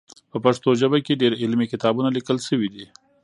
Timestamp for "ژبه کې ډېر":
0.81-1.33